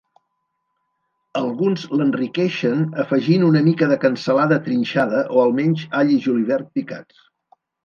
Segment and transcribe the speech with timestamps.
[1.41, 7.25] Alguns l'enriqueixen afegint una mica de cansalada trinxada o almenys all i julivert picats.